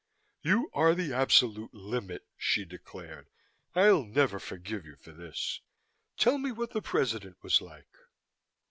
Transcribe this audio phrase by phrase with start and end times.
[0.41, 3.29] "You are the absolute limit!" she declared.
[3.75, 5.61] "I'll never forgive you for this.
[6.17, 7.85] Tell me, what the President was like?"